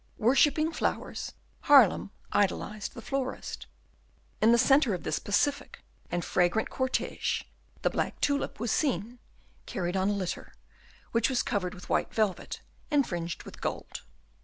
[0.17, 1.33] Worshipping flowers,
[1.65, 3.67] Haarlem idolised the florist.
[4.41, 7.43] In the centre of this pacific and fragrant cortege
[7.83, 9.19] the black tulip was seen,
[9.67, 10.55] carried on a litter,
[11.11, 14.01] which was covered with white velvet and fringed with gold.